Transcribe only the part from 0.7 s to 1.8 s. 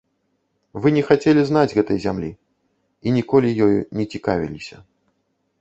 Вы не хацелі знаць